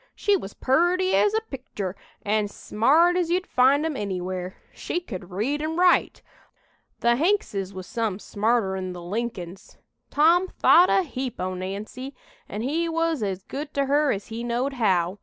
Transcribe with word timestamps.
She 0.15 0.35
was 0.35 0.55
purty 0.55 1.13
as 1.15 1.35
a 1.35 1.41
pictur' 1.51 1.95
an' 2.23 2.47
smart 2.47 3.15
as 3.15 3.29
you'd 3.29 3.45
find 3.45 3.85
'em 3.85 3.95
anywhere. 3.95 4.55
She 4.73 4.99
could 4.99 5.29
read 5.29 5.61
an' 5.61 5.75
write. 5.77 6.23
The 7.01 7.17
Hankses 7.17 7.71
was 7.71 7.85
some 7.85 8.17
smarter'n 8.17 8.93
the 8.93 9.01
Lincolns. 9.03 9.77
Tom 10.09 10.47
thought 10.47 10.89
a 10.89 11.03
heap 11.03 11.39
o' 11.39 11.53
Nancy, 11.53 12.15
an' 12.49 12.63
he 12.63 12.89
was 12.89 13.21
as 13.21 13.43
good 13.43 13.75
to 13.75 13.85
her 13.85 14.11
as 14.11 14.29
he 14.29 14.43
knowed 14.43 14.73
how. 14.73 15.19